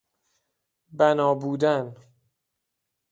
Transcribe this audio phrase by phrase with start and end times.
[0.97, 1.85] بنا بودن